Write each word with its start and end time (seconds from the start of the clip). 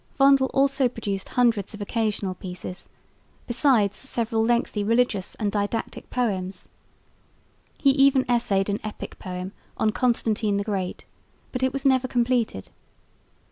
Vondel 0.19 0.49
also 0.51 0.89
produced 0.89 1.29
hundreds 1.29 1.75
of 1.75 1.79
occasional 1.79 2.33
pieces, 2.33 2.89
besides 3.45 3.95
several 3.97 4.43
lengthy 4.43 4.83
religious 4.83 5.35
and 5.35 5.51
didactic 5.51 6.09
poems. 6.09 6.69
He 7.77 7.91
even 7.91 8.25
essayed 8.27 8.67
an 8.67 8.79
epic 8.83 9.19
poem 9.19 9.51
on 9.77 9.91
Constantine 9.91 10.57
the 10.57 10.63
Great, 10.63 11.05
but 11.51 11.61
it 11.61 11.71
was 11.71 11.85
never 11.85 12.07
completed. 12.07 12.69